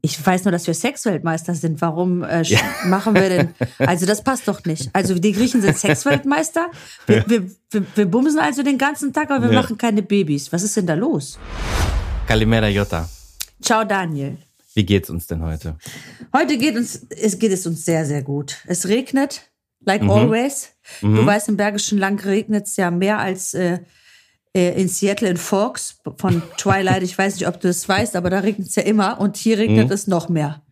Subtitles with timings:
[0.00, 1.80] Ich weiß nur, dass wir Sexweltmeister sind.
[1.80, 2.60] Warum äh, ja.
[2.86, 3.54] machen wir denn?
[3.78, 4.90] Also das passt doch nicht.
[4.92, 6.70] Also die Griechen sind Sexweltmeister.
[7.06, 9.60] Wir, wir, wir, wir bumsen also den ganzen Tag, aber wir ja.
[9.60, 10.52] machen keine Babys.
[10.52, 11.38] Was ist denn da los?
[12.28, 13.08] Kalimera Jota.
[13.60, 14.36] Ciao Daniel.
[14.74, 15.76] Wie geht's uns denn heute?
[16.32, 18.58] Heute geht uns, es geht es uns sehr, sehr gut.
[18.66, 19.50] Es regnet,
[19.84, 20.10] like mhm.
[20.10, 20.68] always.
[21.00, 21.16] Mhm.
[21.16, 23.80] Du weißt, im Bergischen Land regnet es ja mehr als äh,
[24.52, 27.02] in Seattle in Forks von Twilight.
[27.02, 29.58] Ich weiß nicht, ob du es weißt, aber da regnet es ja immer und hier
[29.58, 29.92] regnet mhm.
[29.92, 30.62] es noch mehr.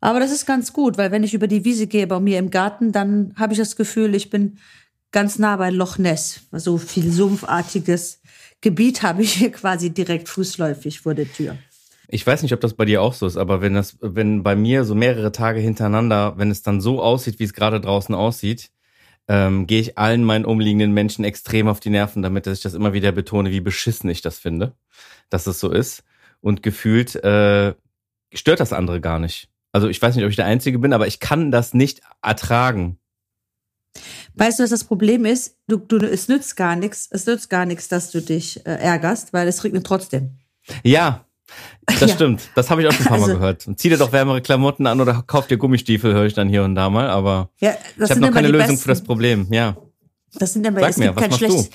[0.00, 2.50] Aber das ist ganz gut, weil wenn ich über die Wiese gehe bei mir im
[2.50, 4.58] Garten, dann habe ich das Gefühl, ich bin
[5.12, 6.40] ganz nah bei Loch Ness.
[6.52, 8.20] So viel sumpfartiges
[8.60, 11.56] Gebiet habe ich hier quasi direkt fußläufig vor der Tür.
[12.08, 14.56] Ich weiß nicht, ob das bei dir auch so ist, aber wenn das, wenn bei
[14.56, 18.70] mir so mehrere Tage hintereinander, wenn es dann so aussieht, wie es gerade draußen aussieht,
[19.28, 22.92] ähm, gehe ich allen meinen umliegenden Menschen extrem auf die Nerven, damit ich das immer
[22.92, 24.74] wieder betone, wie beschissen ich das finde,
[25.30, 26.04] dass es so ist.
[26.40, 27.74] Und gefühlt äh,
[28.32, 29.48] stört das andere gar nicht.
[29.72, 32.98] Also ich weiß nicht, ob ich der Einzige bin, aber ich kann das nicht ertragen.
[34.34, 35.56] Weißt du, was das Problem ist?
[35.68, 37.08] Du, du, es nützt gar nichts.
[37.10, 40.38] Es nützt gar nichts, dass du dich äh, ärgerst, weil es regnet trotzdem.
[40.82, 41.26] Ja,
[41.86, 42.08] das ja.
[42.08, 42.42] stimmt.
[42.54, 43.66] Das habe ich auch schon ein paar Mal also, gehört.
[43.76, 46.74] Zieh dir doch wärmere Klamotten an oder kauf dir Gummistiefel, höre ich dann hier und
[46.74, 47.08] da mal.
[47.08, 48.82] Aber ja, ich habe noch keine Lösung besten.
[48.82, 49.46] für das Problem.
[49.50, 49.76] Ja.
[50.36, 51.70] Das sind aber, Sag es, mir, gibt kein schlechtes,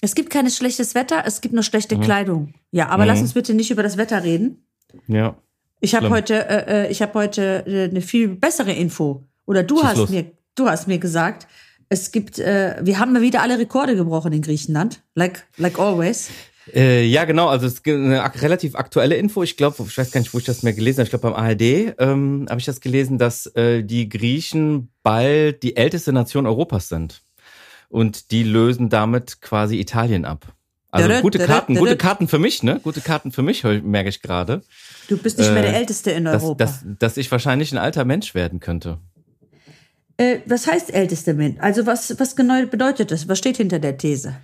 [0.00, 2.00] es gibt kein schlechtes Wetter, es gibt nur schlechte mhm.
[2.00, 2.54] Kleidung.
[2.72, 3.08] Ja, aber mhm.
[3.08, 4.66] lass uns bitte nicht über das Wetter reden.
[5.06, 5.36] Ja.
[5.80, 9.24] Ich habe heute, äh, äh ich habe heute äh, eine viel bessere Info.
[9.46, 10.10] Oder du Schieß hast los.
[10.10, 11.46] mir, du hast mir gesagt,
[11.88, 16.30] es gibt, äh, wir haben mal wieder alle Rekorde gebrochen in Griechenland, like like always.
[16.74, 17.48] Äh, ja, genau.
[17.48, 19.42] Also es gibt eine relativ aktuelle Info.
[19.42, 21.04] Ich glaube, ich weiß gar nicht, wo ich das mehr gelesen habe.
[21.04, 25.76] Ich glaube, beim ARD ähm, habe ich das gelesen, dass äh, die Griechen bald die
[25.76, 27.22] älteste Nation Europas sind.
[27.88, 30.54] Und die lösen damit quasi Italien ab.
[30.92, 32.80] Also gute Karten, gute Karten für mich, ne?
[32.82, 34.62] Gute Karten für mich, merke ich gerade.
[35.08, 36.64] Du bist nicht mehr der äh, Älteste in Europa.
[36.64, 38.98] Dass, dass, dass ich wahrscheinlich ein alter Mensch werden könnte.
[40.16, 41.58] Äh, was heißt älteste Mensch?
[41.60, 43.28] Also was, was genau bedeutet das?
[43.28, 44.36] Was steht hinter der These?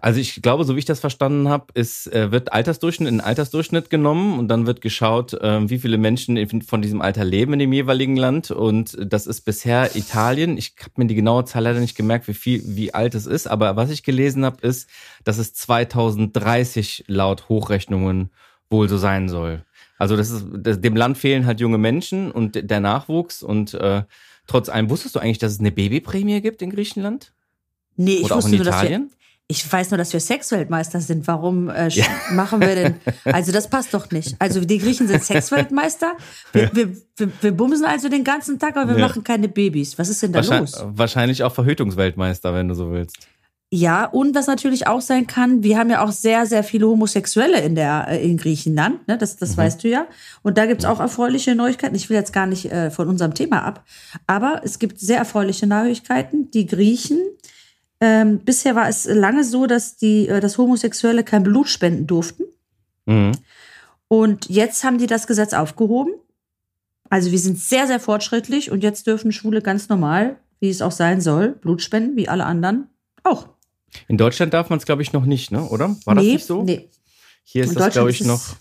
[0.00, 3.90] Also ich glaube, so wie ich das verstanden habe, ist äh, wird Altersdurchschnitt in Altersdurchschnitt
[3.90, 7.72] genommen und dann wird geschaut, äh, wie viele Menschen von diesem Alter leben in dem
[7.72, 10.56] jeweiligen Land und das ist bisher Italien.
[10.58, 13.46] Ich habe mir die genaue Zahl leider nicht gemerkt, wie viel, wie alt es ist,
[13.46, 14.88] aber was ich gelesen habe, ist,
[15.24, 18.30] dass es 2030 laut Hochrechnungen
[18.70, 19.64] wohl so sein soll.
[19.98, 24.02] Also das ist dem Land fehlen halt junge Menschen und der Nachwuchs und äh,
[24.46, 27.32] trotz allem wusstest du eigentlich, dass es eine Babyprämie gibt in Griechenland?
[27.96, 29.06] Nee, ich Oder wusste nur, dass wir,
[29.46, 31.26] ich weiß nur, dass wir Sexweltmeister sind.
[31.26, 32.06] Warum äh, ja.
[32.32, 32.94] machen wir denn?
[33.24, 34.36] Also das passt doch nicht.
[34.38, 36.16] Also die Griechen sind Sexweltmeister.
[36.52, 39.06] Wir, wir, wir, wir bumsen also den ganzen Tag, aber wir ja.
[39.06, 39.98] machen keine Babys.
[39.98, 40.84] Was ist denn da wahrscheinlich, los?
[40.94, 43.18] Wahrscheinlich auch Verhütungsweltmeister, wenn du so willst.
[43.70, 47.60] Ja, und was natürlich auch sein kann, wir haben ja auch sehr, sehr viele Homosexuelle
[47.60, 49.18] in der äh, in Griechenland, ne?
[49.18, 49.62] das, das mhm.
[49.62, 50.06] weißt du ja.
[50.42, 51.96] Und da gibt's auch erfreuliche Neuigkeiten.
[51.96, 53.84] Ich will jetzt gar nicht äh, von unserem Thema ab,
[54.26, 56.50] aber es gibt sehr erfreuliche Neuigkeiten.
[56.52, 57.18] Die Griechen
[58.04, 62.44] ähm, bisher war es lange so, dass die, äh, dass Homosexuelle kein Blut spenden durften.
[63.06, 63.32] Mhm.
[64.08, 66.12] Und jetzt haben die das Gesetz aufgehoben.
[67.08, 70.92] Also wir sind sehr, sehr fortschrittlich und jetzt dürfen Schwule ganz normal, wie es auch
[70.92, 72.88] sein soll, Blut spenden, wie alle anderen
[73.22, 73.48] auch.
[74.06, 75.64] In Deutschland darf man es, glaube ich, noch nicht, ne?
[75.64, 75.96] oder?
[76.04, 76.62] War das nicht so?
[76.62, 76.90] Nee.
[77.44, 78.56] Hier ist In das, glaube ich, noch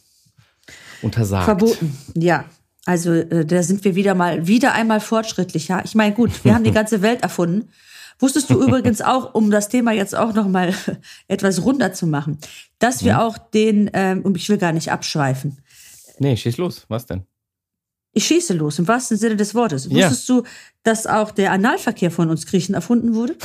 [1.02, 1.46] untersagt.
[1.46, 2.46] Verboten, ja.
[2.86, 5.68] Also äh, da sind wir wieder mal, wieder einmal fortschrittlich.
[5.68, 7.70] Ja, ich meine, gut, wir haben die ganze Welt erfunden.
[8.24, 10.74] Wusstest du übrigens auch, um das Thema jetzt auch noch mal
[11.28, 12.38] etwas runter zu machen,
[12.80, 13.20] dass wir mhm.
[13.20, 15.58] auch den, ähm, und ich will gar nicht abschweifen.
[16.20, 16.86] Nee, schieß los.
[16.88, 17.26] Was denn?
[18.16, 19.88] Ich schieße los, im wahrsten Sinne des Wortes.
[19.90, 20.08] Ja.
[20.08, 20.44] Wusstest du,
[20.84, 23.36] dass auch der Analverkehr von uns Griechen erfunden wurde?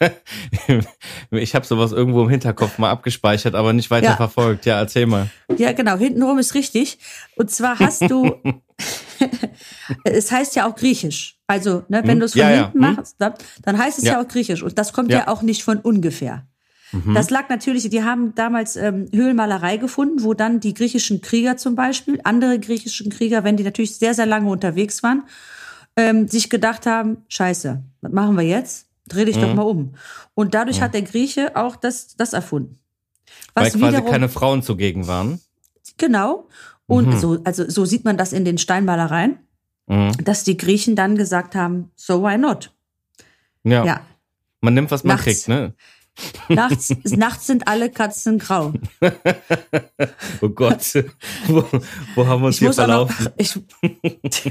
[1.30, 4.16] ich habe sowas irgendwo im Hinterkopf mal abgespeichert, aber nicht weiter ja.
[4.16, 4.66] verfolgt.
[4.66, 5.30] Ja, erzähl mal.
[5.58, 6.98] Ja, genau, hintenrum ist richtig.
[7.36, 8.34] Und zwar hast du,
[10.04, 11.38] es heißt ja auch Griechisch.
[11.46, 12.20] Also, ne, wenn hm?
[12.20, 12.92] du es von ja, hinten ja.
[12.92, 14.12] machst, dann, heißt es ja.
[14.12, 14.22] ja.
[14.22, 14.62] auch Griechisch.
[14.62, 16.46] Und das kommt ja, auch nicht von ungefähr.
[16.92, 17.14] Mhm.
[17.14, 21.74] Das lag natürlich, die haben damals ähm, Höhlenmalerei gefunden, wo dann die griechischen Krieger zum
[21.74, 25.24] Beispiel, andere griechischen Krieger, wenn die natürlich sehr, sehr lange unterwegs waren,
[25.96, 28.86] ähm, sich gedacht haben, scheiße, was machen wir jetzt?
[29.08, 29.40] Dreh dich mhm.
[29.40, 29.94] doch mal um.
[30.34, 30.84] Und dadurch mhm.
[30.84, 32.78] hat der Grieche auch das, das erfunden.
[33.54, 35.40] Was Weil quasi keine Frauen zugegen waren.
[35.98, 36.48] Genau.
[36.92, 37.18] Und mhm.
[37.18, 39.38] so, also so sieht man das in den Steinmalereien,
[39.86, 40.12] mhm.
[40.22, 42.70] dass die Griechen dann gesagt haben, so why not?
[43.64, 43.84] Ja.
[43.84, 44.00] ja.
[44.60, 45.74] Man nimmt, was man nachts, kriegt, ne?
[46.50, 48.74] Nachts, nachts sind alle Katzen grau.
[50.42, 50.94] oh Gott,
[51.46, 51.64] wo,
[52.14, 53.24] wo haben wir uns ich hier verlaufen?
[53.24, 53.58] Noch, ich,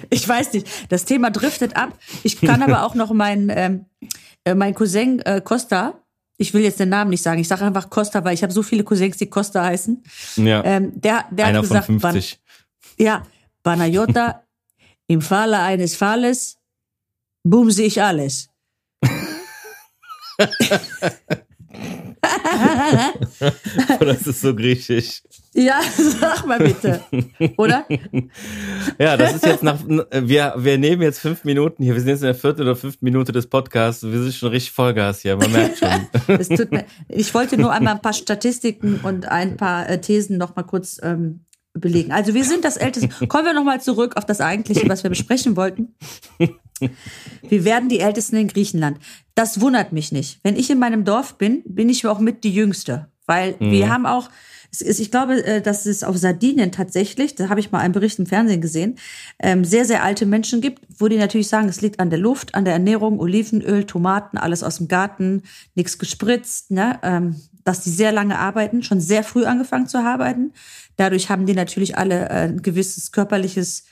[0.10, 1.98] ich weiß nicht, das Thema driftet ab.
[2.24, 3.86] Ich kann aber auch noch meinen ähm,
[4.46, 6.01] äh, mein Cousin äh, Costa,
[6.42, 8.64] ich will jetzt den Namen nicht sagen, ich sage einfach Costa, weil ich habe so
[8.64, 10.04] viele Cousins, die Costa heißen.
[10.38, 10.64] Ja.
[10.66, 12.40] Ähm, der, der Einer hat gesagt, von 50.
[12.98, 13.28] Ban, ja,
[13.62, 14.44] Banayota,
[15.08, 16.58] im Falle eines Falles
[17.44, 18.50] bumse ich alles.
[24.00, 25.22] das ist so griechisch.
[25.54, 27.02] Ja, sag mal bitte.
[27.58, 27.86] Oder?
[28.98, 31.94] Ja, das ist jetzt nach, wir, wir nehmen jetzt fünf Minuten hier.
[31.94, 34.04] Wir sind jetzt in der vierten oder fünften Minute des Podcasts.
[34.04, 35.36] Wir sind schon richtig Vollgas hier.
[35.36, 35.90] Man merkt schon.
[36.40, 40.38] es tut mir, ich wollte nur einmal ein paar Statistiken und ein paar äh, Thesen
[40.38, 41.42] noch mal kurz ähm,
[41.74, 42.12] belegen.
[42.12, 43.28] Also wir sind das älteste.
[43.28, 45.96] Kommen wir noch mal zurück auf das eigentliche, was wir besprechen wollten.
[47.44, 49.00] Wir werden die Ältesten in Griechenland.
[49.36, 50.40] Das wundert mich nicht.
[50.44, 53.10] Wenn ich in meinem Dorf bin, bin ich auch mit die Jüngste.
[53.26, 53.72] Weil mhm.
[53.72, 54.30] wir haben auch,
[54.80, 58.26] ich glaube, äh, dass es auf Sardinien tatsächlich, da habe ich mal einen Bericht im
[58.26, 58.98] Fernsehen gesehen,
[59.40, 62.56] ähm, sehr, sehr alte Menschen gibt, wo die natürlich sagen, es liegt an der Luft,
[62.56, 65.44] an der Ernährung, Olivenöl, Tomaten, alles aus dem Garten,
[65.76, 67.00] nichts gespritzt, ne?
[67.04, 70.52] Ähm, dass die sehr lange arbeiten, schon sehr früh angefangen zu arbeiten.
[70.96, 73.86] Dadurch haben die natürlich alle äh, ein gewisses körperliches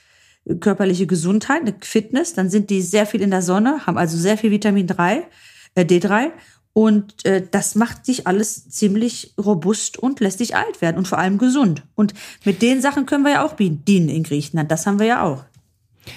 [0.60, 4.38] körperliche Gesundheit, eine Fitness, dann sind die sehr viel in der Sonne, haben also sehr
[4.38, 5.26] viel Vitamin 3,
[5.74, 6.30] äh, D3
[6.72, 11.18] und äh, das macht sich alles ziemlich robust und lässt sich alt werden und vor
[11.18, 11.82] allem gesund.
[11.94, 12.14] Und
[12.44, 14.70] mit den Sachen können wir ja auch dienen in Griechenland.
[14.70, 15.44] Das haben wir ja auch.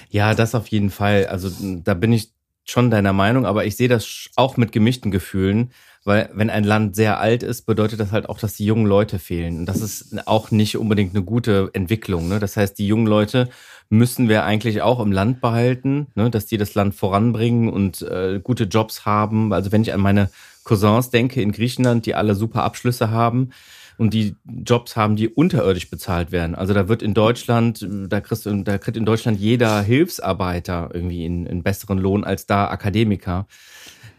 [0.09, 1.27] Ja, das auf jeden Fall.
[1.27, 1.49] Also
[1.83, 2.31] da bin ich
[2.65, 5.71] schon deiner Meinung, aber ich sehe das auch mit gemischten Gefühlen.
[6.05, 9.19] Weil wenn ein Land sehr alt ist, bedeutet das halt auch, dass die jungen Leute
[9.19, 9.59] fehlen.
[9.59, 12.27] Und das ist auch nicht unbedingt eine gute Entwicklung.
[12.27, 12.39] Ne?
[12.39, 13.49] Das heißt, die jungen Leute
[13.93, 16.29] müssen wir eigentlich auch im Land behalten, ne?
[16.29, 19.53] dass die das Land voranbringen und äh, gute Jobs haben.
[19.53, 20.29] Also wenn ich an meine
[20.63, 23.51] Cousins denke in Griechenland, die alle super Abschlüsse haben,
[23.99, 24.35] und die
[24.65, 26.55] Jobs haben, die unterirdisch bezahlt werden.
[26.55, 31.47] Also da wird in Deutschland, da kriegst da kriegt in Deutschland jeder Hilfsarbeiter irgendwie einen,
[31.47, 33.45] einen besseren Lohn als da Akademiker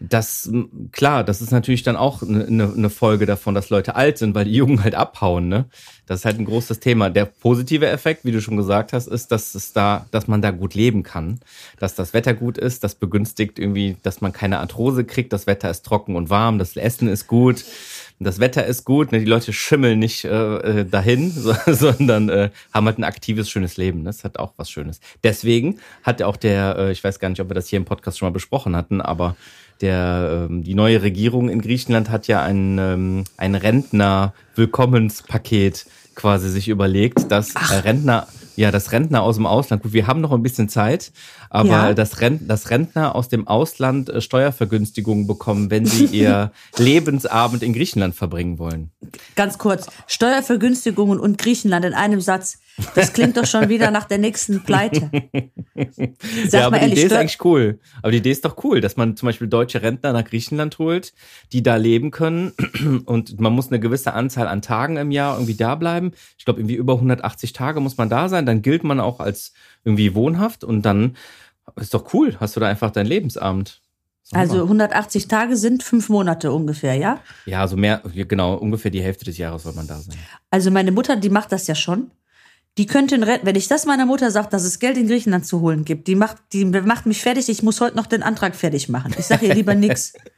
[0.00, 0.50] das,
[0.93, 4.44] klar, das ist natürlich dann auch eine, eine Folge davon, dass Leute alt sind, weil
[4.44, 5.67] die Jungen halt abhauen, ne?
[6.06, 7.08] Das ist halt ein großes Thema.
[7.08, 10.50] Der positive Effekt, wie du schon gesagt hast, ist, dass es da, dass man da
[10.50, 11.41] gut leben kann,
[11.79, 15.70] dass das Wetter gut ist, das begünstigt irgendwie, dass man keine Arthrose kriegt, das Wetter
[15.70, 17.64] ist trocken und warm, das Essen ist gut,
[18.20, 19.19] das Wetter ist gut, ne?
[19.19, 23.76] die Leute schimmeln nicht äh, äh dahin, so, sondern äh, haben halt ein aktives, schönes
[23.76, 24.05] Leben.
[24.05, 25.00] Das hat auch was Schönes.
[25.23, 28.19] Deswegen hat auch der, äh, ich weiß gar nicht, ob wir das hier im Podcast
[28.19, 29.37] schon mal besprochen hatten, aber
[29.81, 36.69] der, ähm, die neue Regierung in Griechenland hat ja ein, ähm, ein Rentner-Willkommenspaket quasi sich
[36.69, 37.85] überlegt, dass Ach.
[37.85, 38.26] Rentner
[38.56, 39.82] ja, das Rentner aus dem Ausland.
[39.82, 41.12] Gut, wir haben noch ein bisschen Zeit,
[41.50, 41.94] aber ja.
[41.94, 47.73] das, Rent, das Rentner aus dem Ausland äh, Steuervergünstigungen bekommen, wenn sie ihr Lebensabend in
[47.73, 48.91] Griechenland verbringen wollen.
[49.35, 52.59] Ganz kurz, Steuervergünstigungen und Griechenland in einem Satz.
[52.94, 55.11] Das klingt doch schon wieder nach der nächsten Pleite.
[56.50, 57.79] Ja, aber ehrlich, die Idee ist eigentlich cool.
[58.03, 61.12] Aber die Idee ist doch cool, dass man zum Beispiel deutsche Rentner nach Griechenland holt,
[61.53, 62.53] die da leben können
[63.06, 66.12] und man muss eine gewisse Anzahl an Tagen im Jahr irgendwie da bleiben.
[66.38, 68.47] Ich glaube, irgendwie über 180 Tage muss man da sein.
[68.47, 69.53] Dann gilt man auch als
[69.85, 71.16] irgendwie wohnhaft und dann
[71.76, 72.37] ist doch cool.
[72.38, 73.81] Hast du da einfach dein Lebensabend.
[74.33, 77.21] Also 180 Tage sind fünf Monate ungefähr, ja?
[77.45, 80.16] Ja, also mehr, genau, ungefähr die Hälfte des Jahres soll man da sein.
[80.50, 82.11] Also meine Mutter, die macht das ja schon.
[82.76, 85.85] Die könnte, wenn ich das meiner Mutter sage, dass es Geld in Griechenland zu holen
[85.85, 89.14] gibt, die macht, die macht mich fertig, ich muss heute noch den Antrag fertig machen.
[89.16, 90.14] Ich sage ihr lieber nix.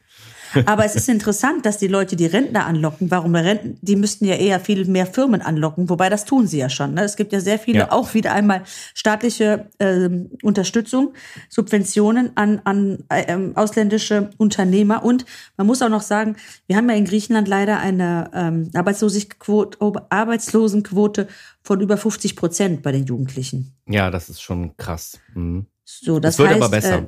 [0.67, 3.11] Aber es ist interessant, dass die Leute die Rentner anlocken.
[3.11, 3.79] Warum Renten?
[3.83, 6.95] Die müssten ja eher viel mehr Firmen anlocken, wobei das tun sie ja schon.
[6.95, 7.05] Ne?
[7.05, 7.93] Es gibt ja sehr viele, ja.
[7.93, 8.63] auch wieder einmal
[8.95, 10.09] staatliche äh,
[10.43, 11.13] Unterstützung,
[11.49, 15.05] Subventionen an, an äh, ausländische Unternehmer.
[15.05, 16.37] Und man muss auch noch sagen,
[16.67, 19.79] wir haben ja in Griechenland leider eine ähm, Arbeitslosenquote,
[20.11, 21.29] Arbeitslosenquote
[21.63, 23.75] von über 50 Prozent bei den Jugendlichen.
[23.87, 25.19] Ja, das ist schon krass.
[25.35, 25.67] Mhm.
[25.85, 26.99] So, das es wird heißt, aber besser.
[26.99, 27.07] Äh,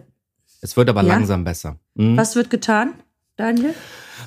[0.60, 1.08] es wird aber ja?
[1.08, 1.78] langsam besser.
[1.94, 2.16] Mhm.
[2.16, 2.94] Was wird getan?
[3.38, 3.72] Daniel?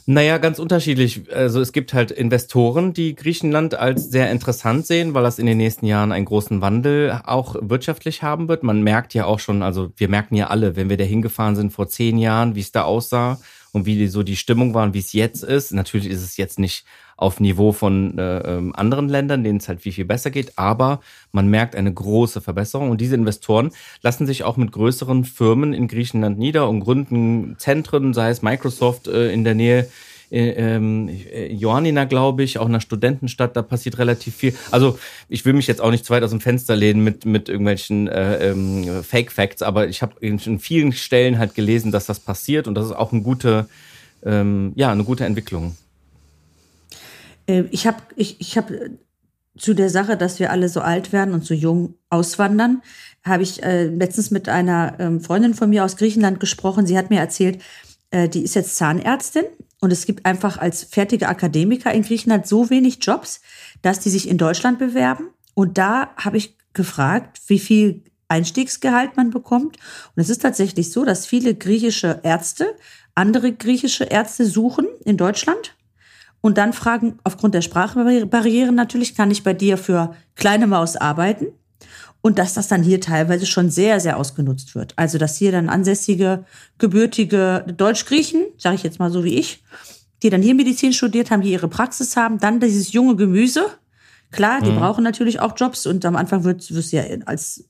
[0.05, 1.29] Naja, ganz unterschiedlich.
[1.33, 5.57] Also es gibt halt Investoren, die Griechenland als sehr interessant sehen, weil das in den
[5.57, 8.63] nächsten Jahren einen großen Wandel auch wirtschaftlich haben wird.
[8.63, 11.73] Man merkt ja auch schon, also wir merken ja alle, wenn wir da hingefahren sind
[11.73, 13.39] vor zehn Jahren, wie es da aussah
[13.73, 15.73] und wie so die Stimmung war und wie es jetzt ist.
[15.73, 16.85] Natürlich ist es jetzt nicht
[17.21, 20.57] auf Niveau von äh, ähm, anderen Ländern, denen es halt viel, viel besser geht.
[20.57, 21.01] Aber
[21.31, 22.89] man merkt eine große Verbesserung.
[22.89, 28.15] Und diese Investoren lassen sich auch mit größeren Firmen in Griechenland nieder und gründen Zentren,
[28.15, 29.87] sei es Microsoft äh, in der Nähe
[30.31, 31.09] äh, ähm,
[31.49, 34.55] Johannina, glaube ich, auch in einer Studentenstadt, da passiert relativ viel.
[34.71, 34.97] Also
[35.29, 38.07] ich will mich jetzt auch nicht zu weit aus dem Fenster lehnen mit, mit irgendwelchen
[38.07, 42.67] äh, ähm, Fake Facts, aber ich habe in vielen Stellen halt gelesen, dass das passiert
[42.67, 43.67] und das ist auch eine gute,
[44.23, 45.75] ähm, ja, eine gute Entwicklung.
[47.51, 48.71] Äh, ich habe ich, ich hab
[49.57, 52.81] zu der Sache, dass wir alle so alt werden und so jung auswandern,
[53.23, 56.87] habe ich äh, letztens mit einer ähm, Freundin von mir aus Griechenland gesprochen.
[56.87, 57.61] Sie hat mir erzählt,
[58.11, 59.43] äh, die ist jetzt Zahnärztin
[59.81, 63.41] und es gibt einfach als fertige Akademiker in Griechenland so wenig Jobs,
[63.81, 65.29] dass die sich in Deutschland bewerben.
[65.53, 69.77] Und da habe ich gefragt, wie viel Einstiegsgehalt man bekommt.
[70.15, 72.73] Und es ist tatsächlich so, dass viele griechische Ärzte
[73.13, 75.75] andere griechische Ärzte suchen in Deutschland
[76.41, 81.47] und dann fragen, aufgrund der Sprachbarrieren natürlich, kann ich bei dir für kleine Maus arbeiten?
[82.23, 84.93] Und dass das dann hier teilweise schon sehr, sehr ausgenutzt wird.
[84.95, 86.45] Also, dass hier dann ansässige,
[86.77, 89.63] gebürtige Deutsch-Griechen, sage ich jetzt mal so wie ich,
[90.21, 93.65] die dann hier Medizin studiert haben, die ihre Praxis haben, dann dieses junge Gemüse.
[94.29, 94.77] Klar, die mhm.
[94.77, 97.65] brauchen natürlich auch Jobs und am Anfang wird, wirst du ja als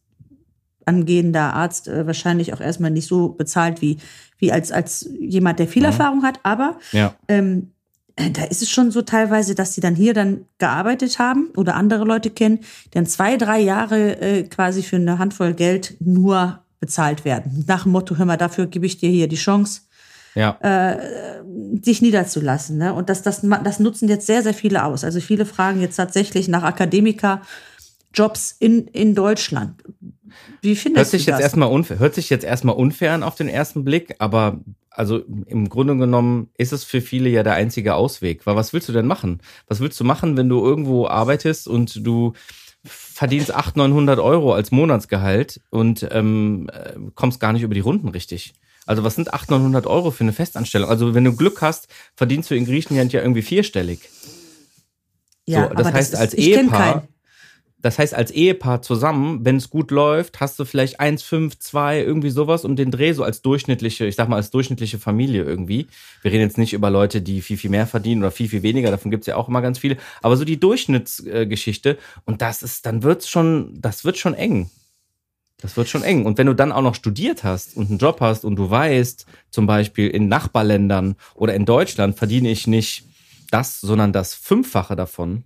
[0.85, 3.97] angehender Arzt äh, wahrscheinlich auch erstmal nicht so bezahlt wie,
[4.37, 5.87] wie als, als jemand, der viel mhm.
[5.87, 6.39] Erfahrung hat.
[6.43, 7.15] Aber ja.
[7.27, 7.80] ähm, äh,
[8.29, 12.03] da ist es schon so teilweise, dass sie dann hier dann gearbeitet haben oder andere
[12.03, 17.25] Leute kennen, die dann zwei, drei Jahre äh, quasi für eine Handvoll Geld nur bezahlt
[17.25, 17.63] werden.
[17.67, 19.81] Nach dem Motto, hör mal, dafür gebe ich dir hier die Chance,
[20.35, 20.57] ja.
[20.61, 22.77] äh, dich niederzulassen.
[22.77, 22.93] Ne?
[22.93, 25.03] Und das, das, das nutzen jetzt sehr, sehr viele aus.
[25.03, 29.83] Also viele fragen jetzt tatsächlich nach Akademiker-Jobs in, in Deutschland.
[30.61, 31.39] Wie findest hört sich du das?
[31.39, 34.59] Jetzt erstmal unfair, hört sich jetzt erstmal unfair an auf den ersten Blick, aber
[34.91, 38.45] also im Grunde genommen ist es für viele ja der einzige Ausweg.
[38.45, 39.41] Weil was willst du denn machen?
[39.67, 42.33] Was willst du machen, wenn du irgendwo arbeitest und du
[42.83, 48.09] verdienst 800, 900 Euro als Monatsgehalt und ähm, äh, kommst gar nicht über die Runden
[48.09, 48.53] richtig?
[48.85, 50.89] Also was sind 800, 900 Euro für eine Festanstellung?
[50.89, 54.09] Also wenn du Glück hast, verdienst du in Griechenland ja irgendwie vierstellig.
[55.45, 57.07] Ja, so, das heißt, das ist, als Ehepaar
[57.81, 62.01] das heißt, als Ehepaar zusammen, wenn es gut läuft, hast du vielleicht eins, fünf, zwei,
[62.01, 65.87] irgendwie sowas um den Dreh, so als durchschnittliche, ich sag mal, als durchschnittliche Familie irgendwie.
[66.21, 68.91] Wir reden jetzt nicht über Leute, die viel, viel mehr verdienen oder viel, viel weniger,
[68.91, 69.97] davon gibt's ja auch immer ganz viele.
[70.21, 74.69] Aber so die Durchschnittsgeschichte, und das ist, dann wird's schon, das wird schon eng.
[75.57, 76.25] Das wird schon eng.
[76.25, 79.25] Und wenn du dann auch noch studiert hast und einen Job hast und du weißt,
[79.49, 83.05] zum Beispiel in Nachbarländern oder in Deutschland verdiene ich nicht
[83.51, 85.43] das, sondern das Fünffache davon,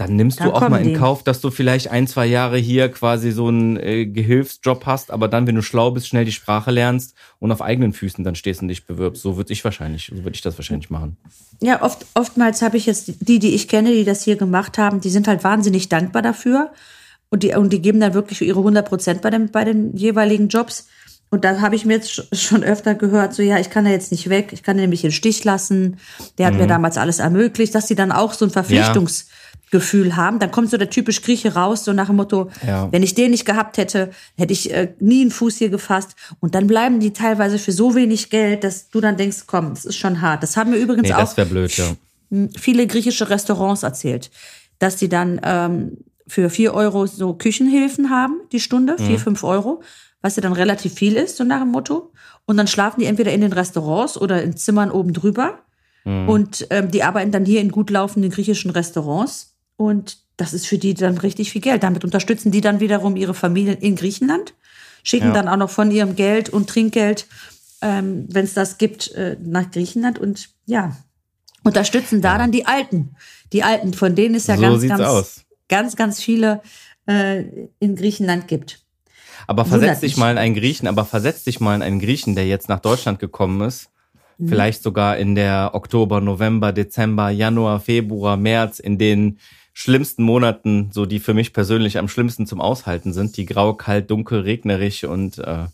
[0.00, 0.94] dann nimmst dann du auch mal in die.
[0.94, 5.28] Kauf, dass du vielleicht ein, zwei Jahre hier quasi so einen äh, Gehilfsjob hast, aber
[5.28, 8.62] dann, wenn du schlau bist, schnell die Sprache lernst und auf eigenen Füßen dann stehst
[8.62, 9.20] und dich bewirbst.
[9.22, 11.18] So würde ich wahrscheinlich, so würde ich das wahrscheinlich machen.
[11.60, 15.02] Ja, oft, oftmals habe ich jetzt die, die ich kenne, die das hier gemacht haben,
[15.02, 16.72] die sind halt wahnsinnig dankbar dafür
[17.28, 20.48] und die, und die geben dann wirklich ihre 100 Prozent bei, dem, bei den jeweiligen
[20.48, 20.88] Jobs.
[21.28, 24.12] Und da habe ich mir jetzt schon öfter gehört, so ja, ich kann da jetzt
[24.12, 25.98] nicht weg, ich kann den nämlich im Stich lassen.
[26.38, 26.60] Der hat mhm.
[26.60, 29.39] mir damals alles ermöglicht, dass sie dann auch so ein Verpflichtungs- ja
[29.70, 30.38] Gefühl haben.
[30.40, 32.88] Dann kommt so der typisch Grieche raus, so nach dem Motto, ja.
[32.90, 36.16] wenn ich den nicht gehabt hätte, hätte ich äh, nie einen Fuß hier gefasst.
[36.40, 39.84] Und dann bleiben die teilweise für so wenig Geld, dass du dann denkst, komm, das
[39.84, 40.42] ist schon hart.
[40.42, 41.96] Das haben mir übrigens nee, auch blöd, ja.
[42.58, 44.30] viele griechische Restaurants erzählt,
[44.80, 49.18] dass die dann ähm, für vier Euro so Küchenhilfen haben, die Stunde, vier, mhm.
[49.18, 49.82] fünf Euro,
[50.20, 52.12] was ja dann relativ viel ist, so nach dem Motto.
[52.44, 55.60] Und dann schlafen die entweder in den Restaurants oder in Zimmern oben drüber.
[56.04, 56.28] Mhm.
[56.28, 59.50] Und ähm, die arbeiten dann hier in gut laufenden griechischen Restaurants
[59.80, 61.82] und das ist für die dann richtig viel Geld.
[61.82, 64.52] Damit unterstützen die dann wiederum ihre Familien in Griechenland,
[65.02, 65.32] schicken ja.
[65.32, 67.26] dann auch noch von ihrem Geld und Trinkgeld,
[67.80, 70.98] ähm, wenn es das gibt, äh, nach Griechenland und ja,
[71.64, 72.38] unterstützen da ja.
[72.38, 73.16] dann die Alten.
[73.54, 75.44] Die Alten, von denen es ja so ganz, ganz, aus.
[75.70, 76.60] ganz, ganz viele
[77.06, 77.44] äh,
[77.78, 78.84] in Griechenland gibt.
[79.46, 82.46] Aber versetz dich mal in einen Griechen, aber versetz dich mal in einen Griechen, der
[82.46, 83.88] jetzt nach Deutschland gekommen ist
[84.40, 84.48] mhm.
[84.48, 89.38] vielleicht sogar in der Oktober, November, Dezember, Januar, Februar, März, in den
[89.80, 94.10] schlimmsten Monaten, so die für mich persönlich am schlimmsten zum Aushalten sind, die grau, kalt,
[94.10, 95.68] dunkel, regnerisch und äh,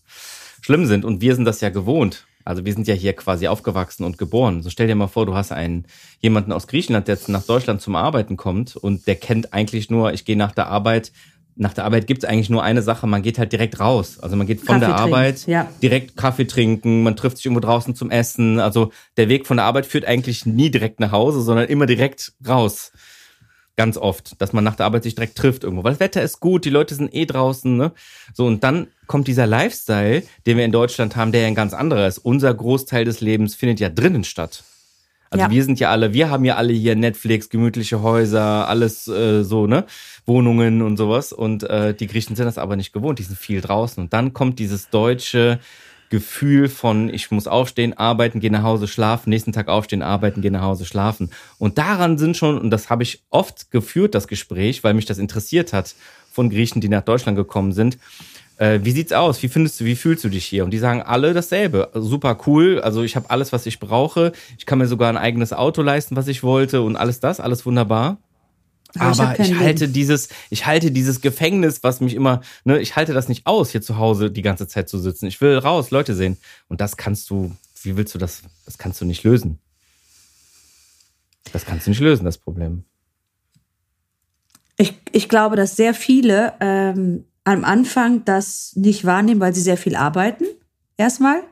[0.61, 1.05] schlimm sind.
[1.05, 2.25] Und wir sind das ja gewohnt.
[2.45, 4.63] Also wir sind ja hier quasi aufgewachsen und geboren.
[4.63, 5.87] So stell dir mal vor, du hast einen
[6.21, 10.13] jemanden aus Griechenland, der jetzt nach Deutschland zum Arbeiten kommt und der kennt eigentlich nur,
[10.13, 11.11] ich gehe nach der Arbeit,
[11.57, 14.21] nach der Arbeit gibt's eigentlich nur eine Sache, man geht halt direkt raus.
[14.21, 15.69] Also man geht von Kaffee der Arbeit ja.
[15.83, 18.61] direkt Kaffee trinken, man trifft sich irgendwo draußen zum Essen.
[18.61, 22.35] Also der Weg von der Arbeit führt eigentlich nie direkt nach Hause, sondern immer direkt
[22.47, 22.93] raus.
[23.77, 25.85] Ganz oft, dass man nach der Arbeit sich direkt trifft irgendwo.
[25.85, 27.93] Weil das Wetter ist gut, die Leute sind eh draußen, ne?
[28.33, 31.75] So, und dann kommt dieser Lifestyle, den wir in Deutschland haben, der ja ein ganz
[31.75, 32.19] anderer ist.
[32.19, 34.65] Unser Großteil des Lebens findet ja drinnen statt.
[35.31, 35.51] Also ja.
[35.51, 39.67] wir sind ja alle, wir haben ja alle hier Netflix, gemütliche Häuser, alles äh, so,
[39.67, 39.85] ne?
[40.25, 41.33] Wohnungen und sowas.
[41.33, 44.05] Und äh, die Griechen sind das aber nicht gewohnt, die sind viel draußen.
[44.05, 45.59] Und dann kommt dieses deutsche,
[46.11, 50.51] Gefühl von, ich muss aufstehen, arbeiten, gehe nach Hause, schlafen, nächsten Tag aufstehen, arbeiten, gehe
[50.51, 51.31] nach Hause, schlafen.
[51.59, 55.19] Und daran sind schon, und das habe ich oft geführt, das Gespräch, weil mich das
[55.19, 55.95] interessiert hat
[56.33, 57.99] von Griechen, die nach Deutschland gekommen sind.
[58.59, 59.43] Äh, wie sieht's aus?
[59.43, 60.65] Wie findest du, wie fühlst du dich hier?
[60.65, 61.91] Und die sagen alle dasselbe.
[61.95, 62.81] Super cool.
[62.81, 64.33] Also ich habe alles, was ich brauche.
[64.59, 67.67] Ich kann mir sogar ein eigenes Auto leisten, was ich wollte und alles das, alles
[67.67, 68.19] wunderbar.
[68.99, 69.93] Aber ich, ich halte Leben.
[69.93, 73.83] dieses, ich halte dieses Gefängnis, was mich immer, ne, ich halte das nicht aus, hier
[73.83, 75.27] zu Hause die ganze Zeit zu sitzen.
[75.27, 76.37] Ich will raus, Leute sehen.
[76.69, 79.59] Und das kannst du, wie willst du das, das kannst du nicht lösen.
[81.53, 82.85] Das kannst du nicht lösen, das Problem.
[84.77, 89.77] Ich, ich glaube, dass sehr viele ähm, am Anfang das nicht wahrnehmen, weil sie sehr
[89.77, 90.45] viel arbeiten.
[90.97, 91.43] Erstmal,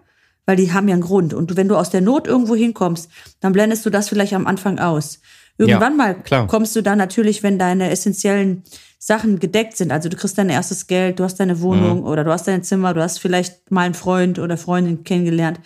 [0.47, 1.33] weil die haben ja einen Grund.
[1.33, 3.09] Und wenn du aus der Not irgendwo hinkommst,
[3.41, 5.21] dann blendest du das vielleicht am Anfang aus.
[5.57, 6.47] Irgendwann ja, mal klar.
[6.47, 8.65] kommst du dann natürlich, wenn deine essentiellen
[8.99, 9.93] Sachen gedeckt sind.
[9.93, 12.07] Also du kriegst dein erstes Geld, du hast deine Wohnung mhm.
[12.07, 15.61] oder du hast dein Zimmer, du hast vielleicht mal einen Freund oder Freundin kennengelernt.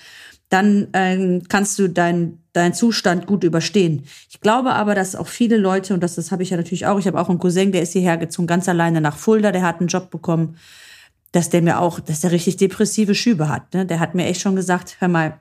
[0.49, 4.04] Dann ähm, kannst du deinen deinen Zustand gut überstehen.
[4.28, 6.99] Ich glaube aber, dass auch viele Leute, und das, das habe ich ja natürlich auch,
[6.99, 9.78] ich habe auch einen Cousin, der ist hierher gezogen, ganz alleine nach Fulda, der hat
[9.78, 10.57] einen Job bekommen,
[11.33, 13.73] dass der mir auch, dass der richtig depressive Schübe hat.
[13.75, 13.87] Ne?
[13.87, 15.38] Der hat mir echt schon gesagt, hör mal,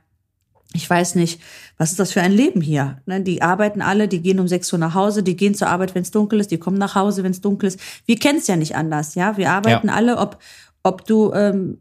[0.74, 1.42] ich weiß nicht,
[1.78, 3.02] was ist das für ein Leben hier?
[3.06, 5.96] Ne, die arbeiten alle, die gehen um 6 Uhr nach Hause, die gehen zur Arbeit,
[5.96, 7.80] wenn es dunkel ist, die kommen nach Hause, wenn es dunkel ist.
[8.06, 9.38] Wir kennen es ja nicht anders, ja.
[9.38, 9.94] Wir arbeiten ja.
[9.94, 10.40] alle, ob,
[10.84, 11.78] ob du, ähm,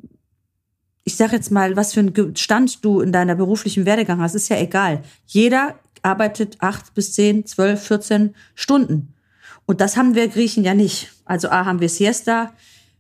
[1.05, 4.49] ich sag jetzt mal, was für einen Stand du in deiner beruflichen Werdegang hast, ist
[4.49, 5.03] ja egal.
[5.27, 9.15] Jeder arbeitet acht bis zehn, zwölf, 14 Stunden.
[9.67, 11.11] Und das haben wir Griechen ja nicht.
[11.25, 12.53] Also A haben wir Siesta,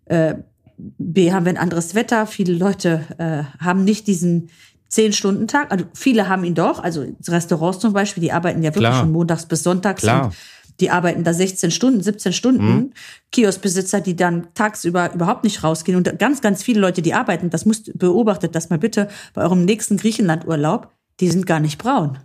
[0.06, 0.34] äh,
[0.76, 2.26] B haben wir ein anderes Wetter.
[2.26, 4.50] Viele Leute äh, haben nicht diesen,
[4.88, 5.70] Zehn-Stunden-Tag.
[5.70, 6.82] Also viele haben ihn doch.
[6.82, 9.00] Also Restaurants zum Beispiel, die arbeiten ja wirklich Klar.
[9.00, 10.02] von montags bis sonntags.
[10.02, 10.32] Klar.
[10.80, 12.66] die arbeiten da 16 Stunden, 17 Stunden.
[12.66, 12.92] Mhm.
[13.32, 15.96] Kioskbesitzer, die dann tagsüber überhaupt nicht rausgehen.
[15.96, 19.64] Und ganz, ganz viele Leute, die arbeiten, das muss beobachtet das mal bitte bei eurem
[19.64, 20.88] nächsten Griechenlandurlaub,
[21.20, 22.18] die sind gar nicht braun.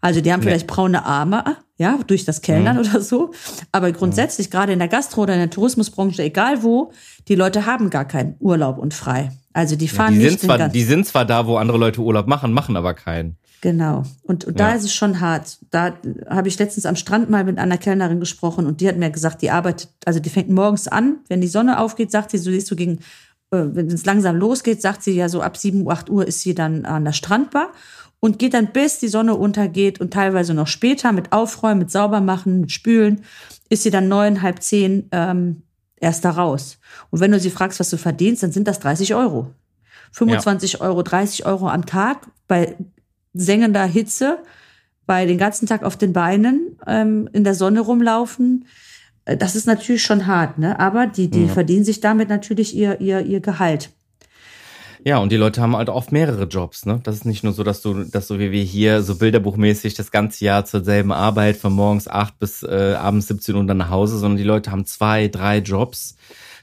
[0.00, 0.46] Also die haben nee.
[0.46, 2.82] vielleicht braune Arme, ja, durch das Kellnern mhm.
[2.82, 3.32] oder so.
[3.72, 4.50] Aber grundsätzlich, mhm.
[4.50, 6.92] gerade in der Gastro oder in der Tourismusbranche, egal wo,
[7.28, 9.32] die Leute haben gar keinen Urlaub und frei.
[9.52, 10.40] Also die fahren ja, die nicht.
[10.40, 13.36] Sind zwar, die sind zwar da, wo andere Leute Urlaub machen, machen aber keinen.
[13.60, 14.04] Genau.
[14.22, 15.58] Und, und da ist es schon hart.
[15.70, 15.94] Da
[16.28, 19.42] habe ich letztens am Strand mal mit einer Kellnerin gesprochen und die hat mir gesagt,
[19.42, 22.70] die arbeitet, also die fängt morgens an, wenn die Sonne aufgeht, sagt sie, so siehst
[22.70, 23.00] du gegen,
[23.50, 26.54] äh, wenn es langsam losgeht, sagt sie ja so ab 7, 8 Uhr ist sie
[26.54, 27.68] dann an der Strandbar
[28.20, 32.60] und geht dann bis die Sonne untergeht und teilweise noch später mit Aufräumen, mit Saubermachen,
[32.60, 33.22] mit Spülen,
[33.70, 35.62] ist sie dann neun, halb zehn ähm,
[35.96, 36.78] erst da raus.
[37.10, 39.50] Und wenn du sie fragst, was du verdienst, dann sind das 30 Euro.
[40.12, 40.80] 25 ja.
[40.80, 42.76] Euro, 30 Euro am Tag bei
[43.32, 44.38] sengender Hitze,
[45.06, 48.66] bei den ganzen Tag auf den Beinen ähm, in der Sonne rumlaufen.
[49.24, 50.78] Äh, das ist natürlich schon hart, ne?
[50.78, 51.52] Aber die, die ja.
[51.52, 53.90] verdienen sich damit natürlich ihr, ihr, ihr Gehalt.
[55.04, 57.00] Ja, und die Leute haben halt oft mehrere Jobs, ne?
[57.04, 60.10] Das ist nicht nur so, dass du, dass so wie wir hier so bilderbuchmäßig das
[60.10, 63.88] ganze Jahr zur selben Arbeit von morgens acht bis äh, abends 17 Uhr dann nach
[63.88, 66.16] Hause, sondern die Leute haben zwei, drei Jobs.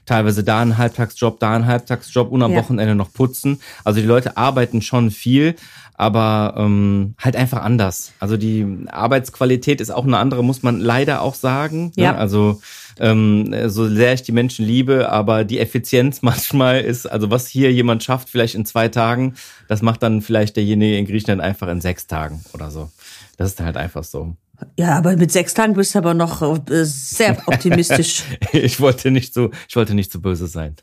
[0.08, 2.60] Teilweise da ein Halbtagsjob, da ein Halbtagsjob und am ja.
[2.60, 3.60] Wochenende noch putzen.
[3.84, 5.54] Also die Leute arbeiten schon viel,
[5.92, 8.12] aber ähm, halt einfach anders.
[8.18, 11.92] Also die Arbeitsqualität ist auch eine andere, muss man leider auch sagen.
[11.94, 12.04] Ne?
[12.04, 12.12] Ja.
[12.12, 12.18] Ne?
[12.18, 12.62] Also
[12.98, 17.70] ähm, so sehr ich die Menschen liebe, aber die Effizienz manchmal ist, also was hier
[17.70, 19.34] jemand schafft, vielleicht in zwei Tagen,
[19.68, 22.90] das macht dann vielleicht derjenige in Griechenland einfach in sechs Tagen oder so.
[23.36, 24.36] Das ist halt einfach so.
[24.76, 28.24] Ja, aber mit sechs Tagen bist du aber noch äh, sehr optimistisch.
[28.52, 30.76] ich wollte nicht so, ich wollte nicht so böse sein.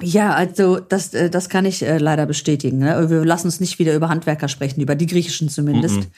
[0.00, 2.78] Ja, also das, äh, das kann ich äh, leider bestätigen.
[2.78, 3.10] Ne?
[3.10, 5.96] Wir lassen uns nicht wieder über Handwerker sprechen, über die griechischen zumindest.
[5.96, 6.10] Mm -mm.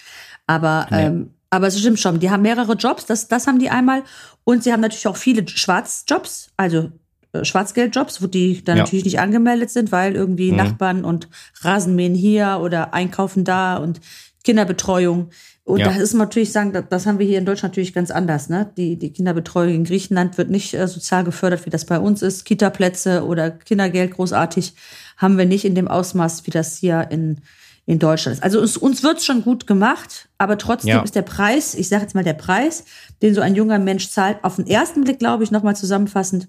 [0.46, 1.04] Aber nee.
[1.04, 4.02] ähm, aber es stimmt schon, die haben mehrere Jobs, das, das haben die einmal.
[4.42, 6.90] Und sie haben natürlich auch viele Schwarzjobs, also
[7.42, 8.82] Schwarzgeldjobs, wo die dann ja.
[8.82, 10.56] natürlich nicht angemeldet sind, weil irgendwie mhm.
[10.56, 11.28] Nachbarn und
[11.60, 14.00] Rasenmähen hier oder Einkaufen da und
[14.42, 15.30] Kinderbetreuung.
[15.64, 15.86] Und ja.
[15.86, 18.50] das ist natürlich sagen, das, haben wir hier in Deutschland natürlich ganz anders.
[18.50, 18.70] Ne?
[18.76, 22.44] Die, die Kinderbetreuung in Griechenland wird nicht äh, sozial gefördert, wie das bei uns ist.
[22.44, 24.74] Kita-Plätze oder Kindergeld großartig
[25.16, 27.40] haben wir nicht in dem Ausmaß, wie das hier in
[27.86, 28.42] in Deutschland ist.
[28.42, 31.02] Also uns, uns wird schon gut gemacht, aber trotzdem ja.
[31.02, 32.84] ist der Preis, ich sage jetzt mal der Preis,
[33.20, 36.48] den so ein junger Mensch zahlt, auf den ersten Blick, glaube ich, nochmal zusammenfassend,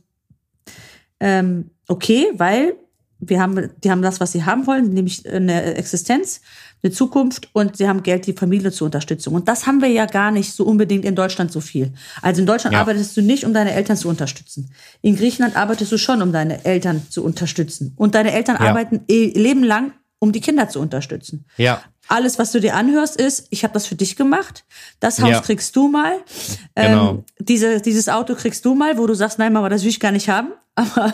[1.20, 2.76] ähm, okay, weil
[3.20, 6.42] wir haben, die haben das, was sie haben wollen, nämlich eine Existenz,
[6.86, 9.34] eine Zukunft und sie haben Geld, die Familie zur Unterstützung.
[9.34, 11.92] Und das haben wir ja gar nicht so unbedingt in Deutschland so viel.
[12.22, 12.82] Also in Deutschland ja.
[12.82, 14.72] arbeitest du nicht, um deine Eltern zu unterstützen.
[15.02, 17.94] In Griechenland arbeitest du schon, um deine Eltern zu unterstützen.
[17.96, 18.70] Und deine Eltern ja.
[18.70, 21.46] arbeiten eh, Leben lang um die Kinder zu unterstützen.
[21.58, 21.82] Ja.
[22.08, 24.64] Alles, was du dir anhörst, ist, ich habe das für dich gemacht.
[25.00, 25.42] Das Haus Ja.
[25.42, 26.20] kriegst du mal.
[26.76, 27.10] Genau.
[27.10, 30.00] Ähm, diese, dieses Auto kriegst du mal, wo du sagst, nein, Mama, das will ich
[30.00, 30.50] gar nicht haben.
[30.76, 31.14] Aber,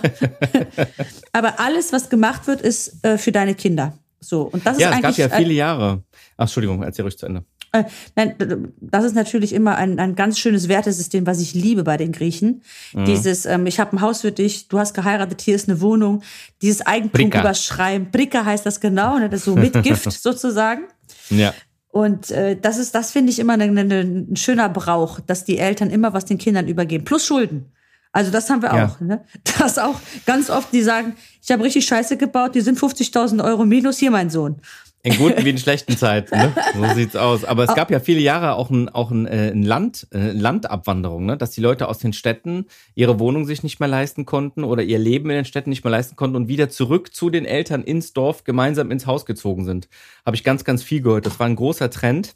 [1.33, 3.93] aber alles, was gemacht wird, ist äh, für deine Kinder.
[4.23, 4.43] So.
[4.43, 6.03] Und das Ja, ist es gab ja viele Jahre.
[6.37, 7.43] Ach, Entschuldigung, erzähl ruhig zu Ende.
[7.73, 7.83] äh,
[8.15, 8.35] nein,
[8.79, 12.61] das ist natürlich immer ein, ein ganz schönes Wertesystem, was ich liebe bei den Griechen.
[12.93, 13.05] Mhm.
[13.05, 16.21] Dieses, ähm, ich habe ein Haus für dich, du hast geheiratet, hier ist eine Wohnung.
[16.61, 17.39] Dieses Eigentum Bricka.
[17.39, 18.11] überschreiben.
[18.11, 19.29] Bricka heißt das genau, ne?
[19.29, 20.83] das ist so mit Gift sozusagen.
[21.29, 21.53] Ja.
[21.87, 25.89] Und äh, das ist, das finde ich immer ne, ein schöner Brauch, dass die Eltern
[25.89, 27.03] immer was den Kindern übergeben.
[27.03, 27.71] Plus Schulden.
[28.11, 28.87] Also das haben wir Ja.
[28.87, 28.99] auch.
[28.99, 29.23] Ne?
[29.59, 33.65] Das auch ganz oft, die sagen, ich habe richtig Scheiße gebaut, die sind 50.000 Euro
[33.65, 34.57] minus, hier mein Sohn.
[35.03, 36.53] In guten wie in schlechten Zeiten, ne?
[36.75, 37.43] So sieht's aus.
[37.43, 41.25] Aber es gab ja viele Jahre auch ein, auch ein, äh, ein Land, äh, Landabwanderung,
[41.25, 41.37] ne?
[41.37, 44.99] Dass die Leute aus den Städten ihre Wohnung sich nicht mehr leisten konnten oder ihr
[44.99, 48.13] Leben in den Städten nicht mehr leisten konnten und wieder zurück zu den Eltern ins
[48.13, 49.89] Dorf gemeinsam ins Haus gezogen sind.
[50.23, 51.25] Habe ich ganz, ganz viel gehört.
[51.25, 52.35] Das war ein großer Trend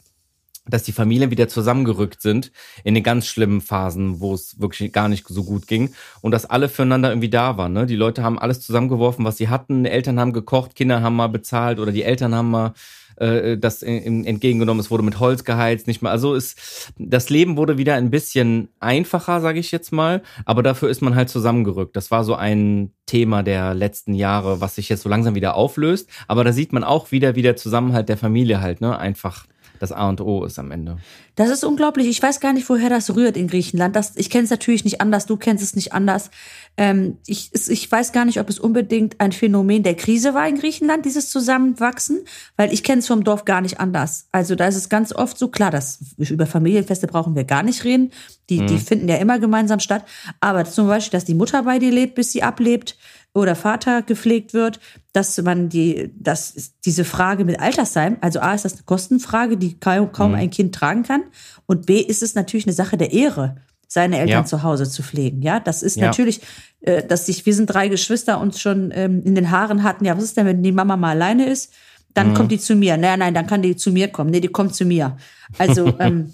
[0.68, 2.52] dass die Familien wieder zusammengerückt sind
[2.84, 6.46] in den ganz schlimmen Phasen, wo es wirklich gar nicht so gut ging und dass
[6.46, 7.74] alle füreinander irgendwie da waren.
[7.74, 7.86] Ne?
[7.86, 9.86] Die Leute haben alles zusammengeworfen, was sie hatten.
[9.86, 12.74] Eltern haben gekocht, Kinder haben mal bezahlt oder die Eltern haben mal
[13.18, 14.80] äh, das entgegengenommen.
[14.80, 16.12] Es wurde mit Holz geheizt, nicht mal.
[16.12, 20.22] Also ist das Leben wurde wieder ein bisschen einfacher, sage ich jetzt mal.
[20.46, 21.96] Aber dafür ist man halt zusammengerückt.
[21.96, 26.10] Das war so ein Thema der letzten Jahre, was sich jetzt so langsam wieder auflöst.
[26.28, 29.46] Aber da sieht man auch wieder, wie der Zusammenhalt der Familie halt ne einfach
[29.80, 30.98] das A und O ist am Ende.
[31.36, 32.08] Das ist unglaublich.
[32.08, 33.96] Ich weiß gar nicht, woher das rührt in Griechenland.
[33.96, 36.32] Das, ich kenne es natürlich nicht anders, du kennst es nicht anders.
[36.78, 40.58] Ähm, ich, ich weiß gar nicht, ob es unbedingt ein Phänomen der Krise war in
[40.58, 42.22] Griechenland, dieses Zusammenwachsen,
[42.56, 44.28] weil ich kenne es vom Dorf gar nicht anders.
[44.32, 47.84] Also da ist es ganz oft so klar, dass über Familienfeste brauchen wir gar nicht
[47.84, 48.12] reden.
[48.50, 50.06] Die, die finden ja immer gemeinsam statt.
[50.40, 52.98] Aber zum Beispiel, dass die Mutter bei dir lebt, bis sie ablebt,
[53.36, 54.80] oder Vater gepflegt wird,
[55.14, 59.80] dass man die, dass diese Frage mit Altersheim, also A ist das eine Kostenfrage, die
[59.80, 61.24] kaum, kaum ein Kind tragen kann,
[61.68, 64.46] und B ist es natürlich eine Sache der Ehre, seine Eltern Ja.
[64.46, 65.42] zu Hause zu pflegen.
[65.42, 66.08] Ja, das ist Ja.
[66.08, 66.42] natürlich,
[66.82, 70.06] äh, dass sich, wir sind drei Geschwister uns schon ähm, in den Haaren hatten.
[70.06, 71.72] Ja, was ist denn, wenn die Mama mal alleine ist?
[72.14, 72.96] Dann kommt die zu mir.
[72.96, 74.30] Nein, nein, dann kann die zu mir kommen.
[74.32, 75.18] Nee, die kommt zu mir.
[75.58, 76.32] Also, ähm,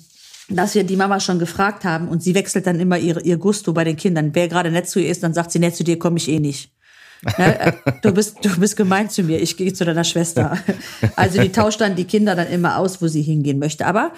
[0.49, 3.73] dass wir die Mama schon gefragt haben und sie wechselt dann immer ihr, ihr Gusto
[3.73, 4.29] bei den Kindern.
[4.33, 6.39] Wer gerade nett zu ihr ist, dann sagt sie, nett zu dir komme ich eh
[6.39, 6.71] nicht.
[7.37, 7.73] Ne?
[8.01, 10.57] Du bist, du bist gemein zu mir, ich gehe zu deiner Schwester.
[11.15, 13.85] Also die tauscht dann die Kinder dann immer aus, wo sie hingehen möchte.
[13.85, 14.11] Aber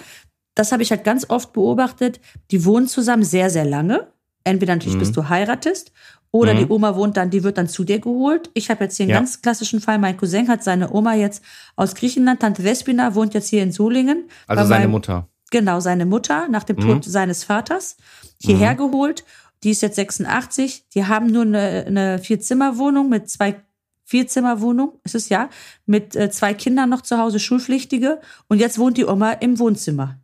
[0.54, 2.20] das habe ich halt ganz oft beobachtet.
[2.50, 4.06] Die wohnen zusammen sehr, sehr lange.
[4.44, 5.92] Entweder natürlich, bis du heiratest,
[6.30, 8.50] oder die Oma wohnt dann, die wird dann zu dir geholt.
[8.54, 9.16] Ich habe jetzt hier einen Ja.
[9.18, 9.98] ganz klassischen Fall.
[10.00, 11.44] Mein Cousin hat seine Oma jetzt
[11.76, 14.24] aus Griechenland, Tante Vespina, wohnt jetzt hier in Solingen.
[14.48, 15.28] Also seine meinem- Mutter.
[15.50, 17.96] Genau, seine Mutter nach dem Tod seines Vaters
[18.42, 19.22] hierher geholt.
[19.64, 20.88] Die ist jetzt 86.
[20.90, 23.56] Die haben nur eine, eine Vierzimmerwohnung mit zwei
[24.04, 25.48] Vierzimmerwohnung, ist es ja,
[25.86, 28.20] mit äh, zwei Kindern noch zu Hause, Schulpflichtige.
[28.48, 30.18] Und jetzt wohnt die Oma im Wohnzimmer.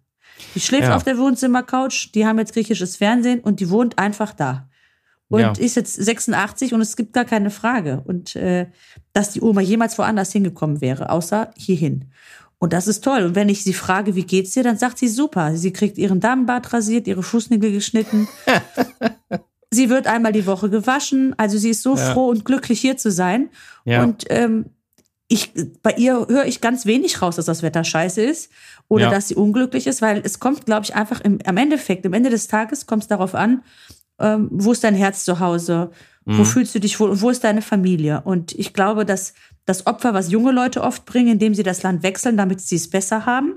[0.54, 0.96] Die schläft Ja.
[0.96, 4.68] auf der Wohnzimmercouch, die haben jetzt griechisches Fernsehen und die wohnt einfach da.
[5.28, 5.52] Und Ja.
[5.52, 8.02] ist jetzt 86 und es gibt gar keine Frage.
[8.04, 8.66] Und äh,
[9.12, 12.06] dass die Oma jemals woanders hingekommen wäre, außer hierhin.
[12.62, 13.22] Und das ist toll.
[13.24, 15.56] Und wenn ich sie frage, wie geht's dir, dann sagt sie super.
[15.56, 18.28] Sie kriegt ihren Damenbart rasiert, ihre Fußnägel geschnitten.
[19.70, 21.34] sie wird einmal die Woche gewaschen.
[21.38, 22.12] Also sie ist so Ja.
[22.12, 23.48] froh und glücklich hier zu sein.
[23.84, 24.02] Ja.
[24.02, 24.66] Und ähm,
[25.28, 28.50] ich, bei ihr höre ich ganz wenig raus, dass das Wetter scheiße ist
[28.88, 29.10] oder Ja.
[29.10, 32.30] dass sie unglücklich ist, weil es kommt, glaube ich, einfach im, am Endeffekt, am Ende
[32.30, 33.62] des Tages kommt es darauf an,
[34.18, 35.92] ähm, wo ist dein Herz zu Hause?
[36.26, 36.38] Mhm.
[36.38, 38.20] Wo fühlst du dich wohl und wo ist deine Familie?
[38.24, 39.32] Und ich glaube, dass
[39.70, 42.90] das Opfer, was junge Leute oft bringen, indem sie das Land wechseln, damit sie es
[42.90, 43.54] besser haben,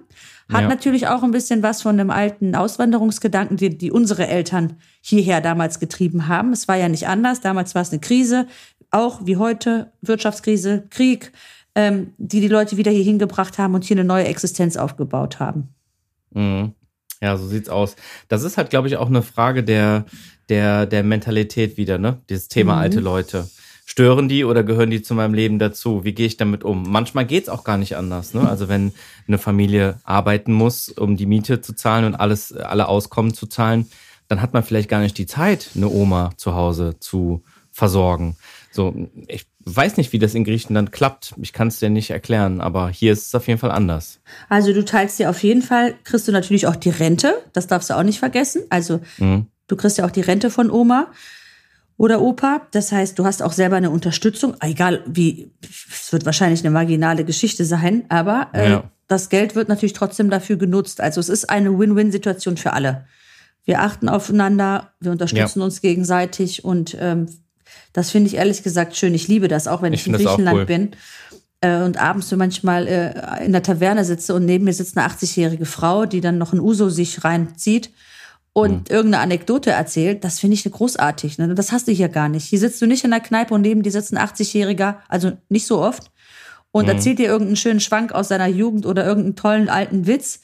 [0.51, 0.67] hat Ja.
[0.67, 5.79] natürlich auch ein bisschen was von dem alten Auswanderungsgedanken, die, die unsere Eltern hierher damals
[5.79, 6.53] getrieben haben.
[6.53, 7.41] Es war ja nicht anders.
[7.41, 8.47] Damals war es eine Krise,
[8.91, 11.31] auch wie heute Wirtschaftskrise, Krieg,
[11.75, 15.69] ähm, die die Leute wieder hier hingebracht haben und hier eine neue Existenz aufgebaut haben.
[16.31, 16.73] Mhm.
[17.21, 17.95] Ja, so sieht's aus.
[18.27, 20.05] Das ist halt, glaube ich, auch eine Frage der,
[20.49, 22.19] der, der Mentalität wieder, ne?
[22.29, 22.79] Dieses Thema Mhm.
[22.81, 23.47] alte Leute.
[23.85, 26.03] Stören die oder gehören die zu meinem Leben dazu?
[26.03, 26.83] Wie gehe ich damit um?
[26.89, 28.47] Manchmal geht's auch gar nicht anders, ne?
[28.47, 28.93] Also wenn
[29.27, 33.89] eine Familie arbeiten muss, um die Miete zu zahlen und alles, alle Auskommen zu zahlen,
[34.29, 38.37] dann hat man vielleicht gar nicht die Zeit, eine Oma zu Hause zu versorgen.
[38.71, 38.95] So,
[39.27, 41.33] ich weiß nicht, wie das in Griechenland klappt.
[41.41, 44.21] Ich kann es dir nicht erklären, aber hier ist es auf jeden Fall anders.
[44.49, 47.89] Also du teilst dir auf jeden Fall, kriegst du natürlich auch die Rente, das darfst
[47.89, 48.63] du auch nicht vergessen.
[48.69, 49.47] Also Mhm.
[49.67, 51.07] du kriegst ja auch die Rente von Oma
[52.03, 52.67] oder Opa.
[52.71, 55.51] Das heißt, du hast auch selber eine Unterstützung, egal wie,
[55.89, 58.91] es wird wahrscheinlich eine marginale Geschichte sein, aber äh, Ja.
[59.07, 60.99] das Geld wird natürlich trotzdem dafür genutzt.
[60.99, 63.05] Also es ist eine Win-Win-Situation für alle.
[63.63, 67.27] Wir achten aufeinander, wir unterstützen uns gegenseitig und ähm,
[67.93, 69.13] das finde ich ehrlich gesagt schön.
[69.13, 70.65] Ich liebe das, auch wenn Ich ich, in Griechenland cool.
[70.65, 70.91] bin.
[71.61, 75.07] äh, und abends so manchmal äh, in der Taverne sitze und neben mir sitzt eine
[75.07, 77.91] 80-jährige Frau, die dann noch ein Uso sich reinzieht
[78.53, 78.95] und mhm.
[78.95, 81.39] irgendeine Anekdote erzählt, das finde ich großartig.
[81.39, 81.53] Ne?
[81.55, 82.45] Das hast du hier gar nicht.
[82.45, 85.65] Hier sitzt du nicht in der Kneipe und neben dir sitzt ein 80-Jähriger, also nicht
[85.65, 86.11] so oft,
[86.71, 86.91] und mhm.
[86.91, 90.41] erzählt dir irgendeinen schönen Schwank aus seiner Jugend oder irgendeinen tollen alten Witz.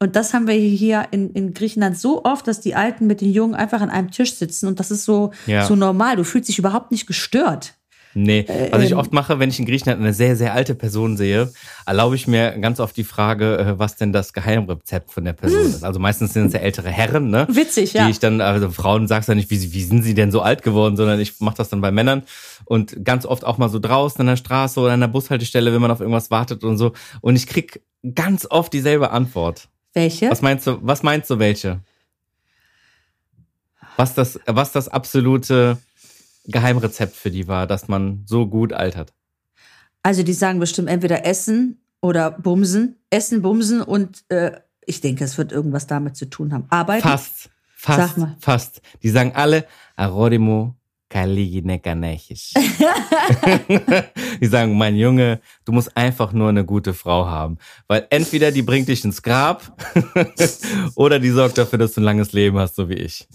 [0.00, 3.32] Und das haben wir hier in, in Griechenland so oft, dass die Alten mit den
[3.32, 5.66] Jungen einfach an einem Tisch sitzen und das ist so, ja.
[5.66, 6.14] so normal.
[6.14, 7.74] Du fühlst dich überhaupt nicht gestört.
[8.20, 8.98] Nee, was ich ähm.
[8.98, 11.52] oft mache, wenn ich in Griechenland eine sehr, sehr alte Person sehe,
[11.86, 15.60] erlaube ich mir ganz oft die Frage, äh, was denn das Geheimrezept von der Person
[15.60, 15.68] hm.
[15.68, 15.84] ist.
[15.84, 17.46] Also meistens sind es ja ältere Herren, ne?
[17.48, 18.04] Witzig, ja.
[18.04, 20.62] Die ich dann, also Frauen sagst ja nicht, wie, wie sind sie denn so alt
[20.62, 22.24] geworden, sondern ich mache das dann bei Männern
[22.64, 25.80] und ganz oft auch mal so draußen an der Straße oder an der Bushaltestelle, wenn
[25.80, 26.92] man auf irgendwas wartet und so.
[27.20, 27.82] Und ich krieg
[28.14, 29.68] ganz oft dieselbe Antwort.
[29.94, 30.28] Welche?
[30.28, 31.80] Was meinst du, was meinst du welche?
[33.96, 35.78] Was das, was das absolute
[36.52, 39.12] Geheimrezept für die war, dass man so gut altert?
[40.02, 42.96] Also die sagen bestimmt entweder Essen oder Bumsen.
[43.10, 44.52] Essen, Bumsen und äh,
[44.86, 46.64] ich denke, es wird irgendwas damit zu tun haben.
[46.70, 47.02] Arbeiten?
[47.02, 48.80] Fast, fast, fast.
[49.02, 50.74] Die sagen alle Arodimo
[51.08, 52.52] Kaliginekanechis.
[54.40, 57.58] die sagen, mein Junge, du musst einfach nur eine gute Frau haben.
[57.86, 59.72] Weil entweder die bringt dich ins Grab
[60.96, 63.26] oder die sorgt dafür, dass du ein langes Leben hast, so wie ich.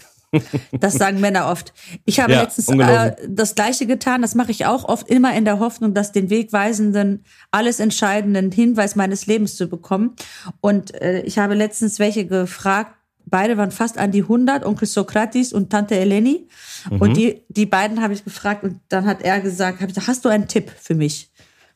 [0.79, 1.73] Das sagen Männer oft.
[2.05, 4.21] Ich habe ja, letztens äh, das Gleiche getan.
[4.21, 8.95] Das mache ich auch oft immer in der Hoffnung, dass den wegweisenden, alles entscheidenden Hinweis
[8.95, 10.15] meines Lebens zu bekommen.
[10.61, 12.95] Und äh, ich habe letztens welche gefragt.
[13.25, 16.47] Beide waren fast an die 100, Onkel Sokratis und Tante Eleni.
[16.89, 17.01] Mhm.
[17.01, 20.07] Und die, die beiden habe ich gefragt und dann hat er gesagt, hab ich gesagt,
[20.07, 21.31] hast du einen Tipp für mich,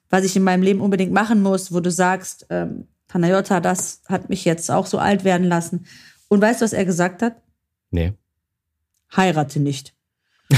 [0.10, 4.30] was ich in meinem Leben unbedingt machen muss, wo du sagst, ähm, Panayota, das hat
[4.30, 5.86] mich jetzt auch so alt werden lassen.
[6.28, 7.38] Und weißt du, was er gesagt hat?
[7.92, 8.14] Nee
[9.16, 9.94] heirate nicht.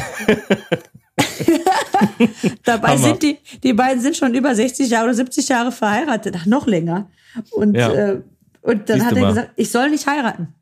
[2.64, 2.98] Dabei Hammer.
[3.00, 6.68] sind die, die beiden sind schon über 60 Jahre oder 70 Jahre verheiratet, ach, noch
[6.68, 7.10] länger.
[7.52, 7.92] Und, ja.
[7.92, 8.22] äh,
[8.62, 10.54] und dann Siehst hat er gesagt, ich soll nicht heiraten.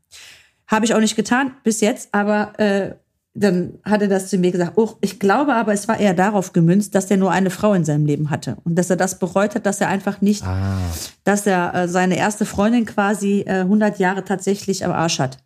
[0.68, 2.96] Habe ich auch nicht getan bis jetzt, aber äh,
[3.34, 4.74] dann hat er das zu mir gesagt.
[4.76, 7.86] Oh, ich glaube aber, es war eher darauf gemünzt, dass er nur eine Frau in
[7.86, 10.80] seinem Leben hatte und dass er das bereut hat, dass er einfach nicht, ah.
[11.24, 15.38] dass er äh, seine erste Freundin quasi äh, 100 Jahre tatsächlich am Arsch hat.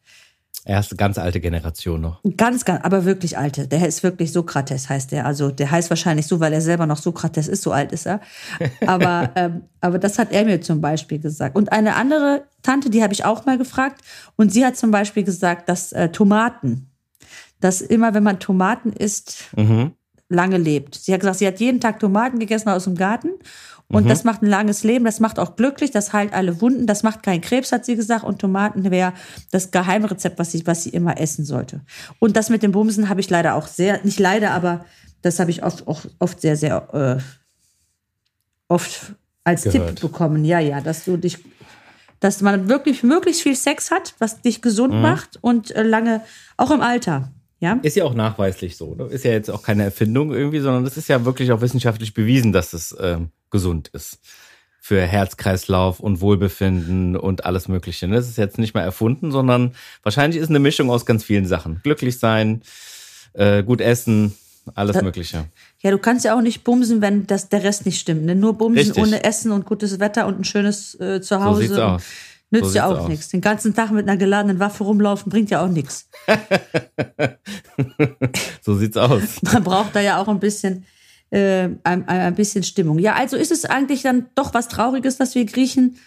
[0.64, 2.22] Erste ganz alte Generation noch.
[2.38, 3.68] Ganz, ganz, aber wirklich alte.
[3.68, 5.26] Der ist wirklich Sokrates, heißt der.
[5.26, 8.22] Also der heißt wahrscheinlich so, weil er selber noch Sokrates ist, so alt ist er.
[8.86, 11.56] Aber, ähm, aber das hat er mir zum Beispiel gesagt.
[11.56, 14.02] Und eine andere Tante, die habe ich auch mal gefragt.
[14.36, 16.92] Und sie hat zum Beispiel gesagt, dass äh, Tomaten,
[17.60, 19.94] dass immer, wenn man Tomaten isst, mhm.
[20.30, 20.94] lange lebt.
[20.94, 23.30] Sie hat gesagt, sie hat jeden Tag Tomaten gegessen aus dem Garten
[23.92, 24.10] und mhm.
[24.10, 27.24] das macht ein langes Leben, das macht auch glücklich, das heilt alle Wunden, das macht
[27.24, 28.24] keinen Krebs, hat sie gesagt.
[28.24, 29.14] Und Tomaten wäre
[29.52, 31.82] das Geheimrezept, was sie, was sie immer essen sollte.
[32.20, 34.86] Und das mit dem Bumsen habe ich leider auch sehr, nicht leider, aber
[35.22, 37.24] das habe ich oft, oft, oft sehr, sehr äh,
[38.68, 40.00] oft als Gehört.
[40.00, 40.46] Tipp bekommen.
[40.46, 41.40] Ja, ja, dass du dich,
[42.20, 45.02] dass man wirklich möglichst viel Sex hat, was dich gesund mhm.
[45.02, 46.22] macht und äh, lange,
[46.58, 47.32] auch im Alter.
[47.60, 47.80] Ja?
[47.84, 48.96] Ist ja auch nachweislich so.
[48.96, 49.06] Ne?
[49.06, 52.52] Ist ja jetzt auch keine Erfindung irgendwie, sondern es ist ja wirklich auch wissenschaftlich bewiesen,
[52.52, 54.20] dass es ähm, gesund ist.
[54.80, 58.08] Für Herzkreislauf und Wohlbefinden und alles Mögliche.
[58.08, 61.82] Das ist jetzt nicht mehr erfunden, sondern wahrscheinlich ist eine Mischung aus ganz vielen Sachen.
[61.84, 62.64] Glücklich sein,
[63.34, 64.36] äh, gut essen,
[64.74, 65.46] alles da, Mögliche.
[65.82, 68.26] Ja, du kannst ja auch nicht bumsen, wenn das der Rest nicht stimmt.
[68.26, 68.36] Ne?
[68.36, 69.04] Nur bumsen Richtig.
[69.04, 71.62] ohne Essen und gutes Wetter und ein schönes äh, Zuhause.
[71.62, 72.04] So sieht's aus.
[72.54, 73.30] Nützt so ja auch nichts.
[73.30, 76.10] Den ganzen Tag mit einer geladenen Waffe rumlaufen bringt ja auch nichts.
[78.62, 79.42] so sieht's aus.
[79.42, 80.86] Man braucht da ja auch ein bisschen,
[81.32, 83.00] äh, ein, ein bisschen Stimmung.
[83.00, 85.98] Ja, also ist es eigentlich dann doch was Trauriges, dass wir Griechen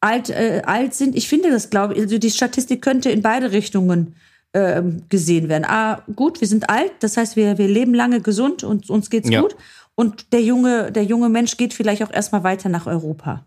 [0.00, 1.16] alt, äh, alt sind.
[1.16, 4.14] Ich finde das, glaube ich, also die Statistik könnte in beide Richtungen
[4.52, 5.64] äh, gesehen werden.
[5.64, 9.30] Ah, gut, wir sind alt, das heißt, wir, wir leben lange gesund und uns geht's
[9.30, 9.40] ja.
[9.40, 9.56] gut.
[9.94, 13.46] Und der junge, der junge Mensch geht vielleicht auch erstmal weiter nach Europa.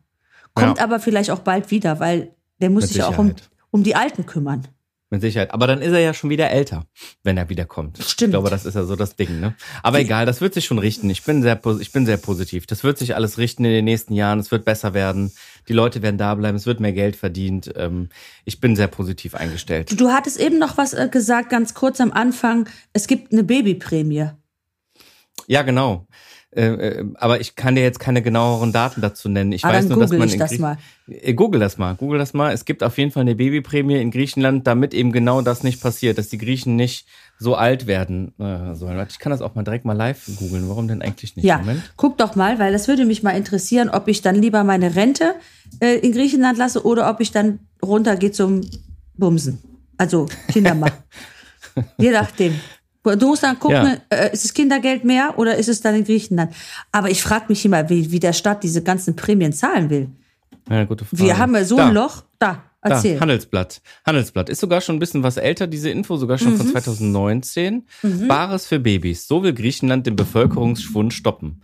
[0.54, 0.84] Kommt ja.
[0.84, 3.36] aber vielleicht auch bald wieder, weil der muss Mit sich ja auch um,
[3.72, 4.68] um die Alten kümmern.
[5.12, 5.54] Mit Sicherheit.
[5.54, 6.88] Aber dann ist er ja schon wieder älter,
[7.24, 8.00] wenn er wiederkommt.
[8.00, 8.30] Stimmt.
[8.30, 9.54] Ich glaube, das ist ja so das Ding, ne?
[9.84, 11.08] Aber egal, das wird sich schon richten.
[11.12, 12.66] Ich bin sehr, ich bin sehr positiv.
[12.66, 14.40] Das wird sich alles richten in den nächsten Jahren.
[14.40, 15.32] Es wird besser werden.
[15.68, 16.58] Die Leute werden da bleiben.
[16.58, 17.72] Es wird mehr Geld verdient.
[17.76, 18.10] Ähm,
[18.46, 19.92] ich bin sehr positiv eingestellt.
[19.92, 22.68] Du, du hattest eben noch was äh, gesagt, ganz kurz am Anfang.
[22.92, 24.32] Es gibt eine Babyprämie.
[25.46, 26.08] Ja, genau.
[26.56, 29.52] Äh, äh, aber ich kann dir jetzt keine genaueren Daten dazu nennen.
[29.52, 30.78] Ich ah, weiß nur, dass man in das mal.
[31.08, 32.54] Äh, Google das mal, Google das mal.
[32.54, 36.18] Es gibt auf jeden Fall eine Babyprämie in Griechenland, damit eben genau das nicht passiert,
[36.18, 39.06] dass die Griechen nicht so alt werden sollen.
[39.10, 40.70] Ich kann das auch mal direkt mal live googeln.
[40.70, 41.44] Warum denn eigentlich nicht?
[41.44, 41.82] Ja, Moment.
[41.98, 45.36] guck doch mal, weil das würde mich mal interessieren, ob ich dann lieber meine Rente
[45.82, 48.62] äh, in Griechenland lasse oder ob ich dann runtergehe zum
[49.18, 49.60] Bumsen.
[49.98, 51.04] Also Kinder machen.
[51.98, 52.56] Je nachdem.
[53.06, 53.78] Du musst dann gucken,
[54.12, 54.18] Ja.
[54.18, 56.54] äh, ist das Kindergeld mehr oder ist es dann in Griechenland?
[56.92, 60.10] Aber ich frage mich immer, wie, wie der Staat diese ganzen Prämien zahlen will.
[60.70, 61.22] Ja, gute Frage.
[61.22, 61.88] Wir haben ja so Da.
[61.88, 62.24] ein Loch.
[62.40, 63.20] Da, Da, erzähl.
[63.20, 63.82] Handelsblatt.
[64.06, 66.58] Handelsblatt ist sogar schon ein bisschen was älter, diese Info, sogar schon Mhm.
[66.58, 67.84] von 2019.
[68.28, 69.28] Bares für Babys.
[69.28, 71.62] So will Griechenland den Bevölkerungsschwund stoppen.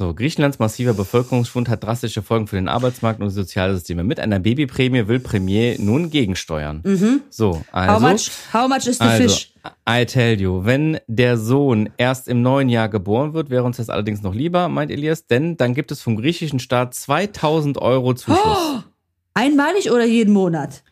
[0.00, 4.02] So, Griechenlands massiver Bevölkerungsschwund hat drastische Folgen für den Arbeitsmarkt und die Sozialsysteme.
[4.02, 6.80] Mit einer Babyprämie will Premier nun gegensteuern.
[7.28, 7.92] So, also.
[7.92, 7.94] Mhm.
[7.94, 9.52] how, much, how much is the Also, fish?
[9.86, 13.90] I tell you, wenn der Sohn erst im neuen Jahr geboren wird, wäre uns das
[13.90, 18.38] allerdings noch lieber, meint Elias, denn dann gibt es vom griechischen Staat 2000 Euro Zuschuss.
[18.42, 18.78] Oh!
[19.34, 20.82] Einmalig oder jeden Monat?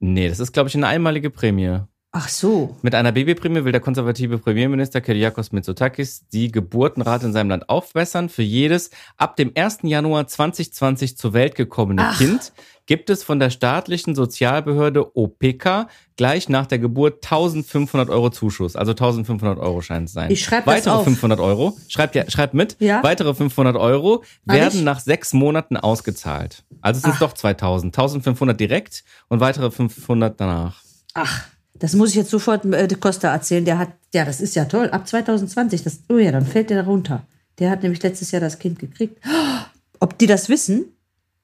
[0.00, 1.78] Nee, das ist, glaube ich, eine einmalige Prämie.
[2.16, 2.76] Ach so.
[2.82, 8.28] Mit einer Babyprämie will der konservative Premierminister Kyriakos Mitsotakis die Geburtenrate in seinem Land aufbessern.
[8.28, 9.78] Für jedes ab dem 1.
[9.82, 12.16] Januar 2020 zur Welt gekommene Ach.
[12.16, 12.52] Kind
[12.86, 18.76] gibt es von der staatlichen Sozialbehörde OPK gleich nach der Geburt 1500 Euro Zuschuss.
[18.76, 20.30] Also 1500 Euro scheint es sein.
[20.30, 21.04] Ich schreib das Weitere auf.
[21.04, 23.02] 500 Euro, schreibt, ja, schreibt mit, Ja.
[23.02, 26.62] weitere 500 Euro werden nach sechs Monaten ausgezahlt.
[26.80, 27.18] Also es sind Ach.
[27.18, 27.92] doch 2000.
[27.92, 30.80] 1500 direkt und weitere 500 danach.
[31.14, 31.44] Ach,
[31.78, 33.64] das muss ich jetzt sofort äh, Costa erzählen.
[33.64, 34.90] Der hat, ja, das ist ja toll.
[34.90, 37.26] Ab 2020, das, oh ja, dann fällt der runter.
[37.58, 39.20] Der hat nämlich letztes Jahr das Kind gekriegt.
[39.26, 39.64] Oh,
[40.00, 40.86] ob die das wissen?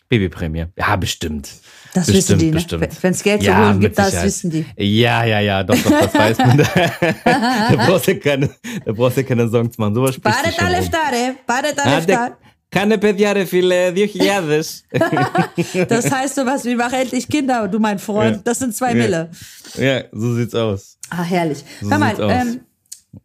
[0.09, 0.67] Babyprämie.
[0.77, 1.49] Ja, bestimmt.
[1.95, 2.53] Das bestimmt, wissen die, ne?
[2.53, 2.83] bestimmt.
[2.83, 2.89] ne?
[3.01, 4.67] Wenn es Geld zu ja, holen gibt, das wissen die.
[4.77, 6.57] Ja, ja, ja, doch, doch, das weiß man.
[6.75, 8.51] da, brauchst du keine,
[8.85, 9.95] da brauchst du ja keine Sorgen zu machen.
[9.95, 12.37] So was Badet alle Stare, badet alle ah, Stare.
[12.70, 12.96] ρε.
[12.96, 12.96] Πάρε τα Άντε, λεφτά.
[12.96, 15.88] Keine παιδιά, ρε φίλε, 2000.
[15.88, 18.36] Das heißt sowas wie, mach endlich Kinder, du mein Freund.
[18.38, 18.42] Ja.
[18.44, 18.96] Das sind zwei Ja.
[19.04, 19.32] Mille.
[19.76, 20.98] ja, so sieht's aus.
[21.10, 21.64] Ah, herrlich.
[21.82, 22.32] So Hör mal, sieht's aus.
[22.32, 22.60] ähm,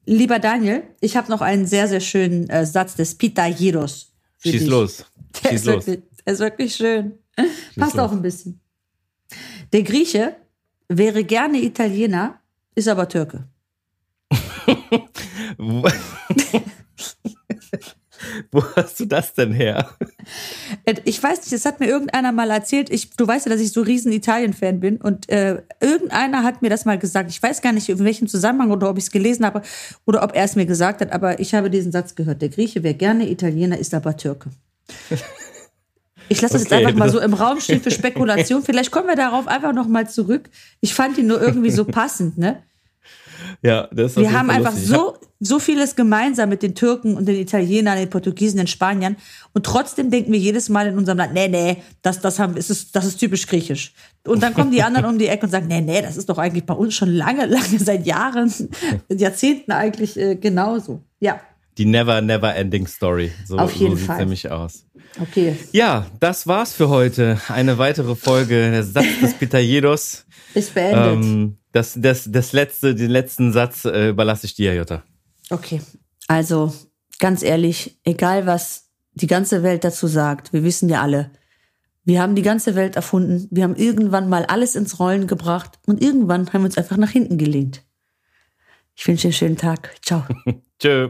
[0.07, 3.95] lieber Daniel, ich habe noch einen sehr, sehr schönen äh, Satz des Pythagoras.
[4.39, 4.69] für Schieß dich.
[4.71, 4.93] los.
[5.43, 5.87] Der Schieß ist, los.
[5.87, 7.13] wirklich, der ist wirklich schön.
[7.81, 8.05] Passt los.
[8.05, 8.61] auch ein bisschen.
[9.73, 10.37] Der Grieche
[10.89, 12.25] wäre gerne Italiener,
[12.75, 13.39] ist aber Türke.
[18.52, 19.90] Wo, hast du das denn her?
[20.86, 22.90] Äh, Ich weiß nicht, das hat mir irgendeiner mal erzählt.
[22.90, 24.98] Ich, du weißt ja, dass ich so riesen Italien-Fan bin.
[24.98, 27.30] Und äh, irgendeiner hat mir das mal gesagt.
[27.30, 29.62] Ich weiß gar nicht, in welchem Zusammenhang oder ob ich es gelesen habe
[30.06, 31.12] oder ob er es mir gesagt hat.
[31.12, 32.42] Aber ich habe diesen Satz gehört.
[32.42, 34.50] Der Grieche wäre gerne Italiener, ist aber Türke.
[36.30, 38.64] Ich lasse das jetzt Okay, einfach mal so im Raum stehen für Spekulation.
[38.64, 40.50] Vielleicht kommen wir darauf einfach noch mal zurück.
[40.82, 42.64] Ich fand ihn nur irgendwie so passend, ne?
[43.62, 44.90] Ja, das Wir haben einfach lustig.
[44.90, 49.18] So, so vieles gemeinsam mit den Türken und den Italienern, den Portugiesen, den Spaniern.
[49.54, 52.96] Und trotzdem denken wir jedes Mal in unserem Land, nee, nee, das, das, haben, ist,
[52.96, 53.94] das ist typisch griechisch.
[54.26, 56.38] Und dann kommen die anderen um die Ecke und sagen, nee, nee, das ist doch
[56.38, 58.52] eigentlich bei uns schon lange, lange, seit Jahren,
[59.10, 61.04] Jahrzehnten eigentlich äh, genauso.
[61.20, 61.40] Ja,
[61.78, 63.32] Die never, never ending story.
[63.46, 64.20] So, Auf jeden so sieht's Fall.
[64.20, 64.86] nämlich aus.
[65.22, 65.58] okay.
[65.74, 67.40] Ja, das war's für heute.
[67.50, 70.26] Eine weitere Folge, der Satz des Pitajedos.
[70.54, 71.26] Ist beendet.
[71.26, 75.04] Ähm, das, das, das letzte, den letzten Satz äh, überlasse ich dir, Jutta.
[75.50, 75.82] Okay.
[76.28, 76.74] Also,
[77.20, 81.32] ganz ehrlich, egal was die ganze Welt dazu sagt, wir wissen ja alle,
[82.06, 86.02] wir haben die ganze Welt erfunden, wir haben irgendwann mal alles ins Rollen gebracht und
[86.02, 87.84] irgendwann haben wir uns einfach nach hinten gelehnt.
[88.96, 89.96] Ich wünsche dir einen schönen Tag.
[90.02, 90.24] Ciao.
[90.80, 91.10] Tschö.